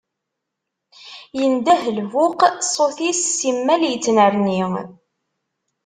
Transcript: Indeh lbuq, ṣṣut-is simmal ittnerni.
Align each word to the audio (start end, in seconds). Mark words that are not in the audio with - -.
Indeh 1.43 1.83
lbuq, 1.97 2.39
ṣṣut-is 2.67 3.21
simmal 3.39 3.81
ittnerni. 3.85 4.61